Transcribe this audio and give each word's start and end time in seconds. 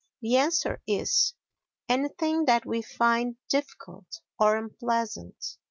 the 0.19 0.35
answer 0.35 0.81
is, 0.87 1.35
"Anything 1.87 2.45
that 2.45 2.65
we 2.65 2.81
find 2.81 3.35
difficult 3.49 4.21
or 4.39 4.57
unpleasant." 4.57 5.59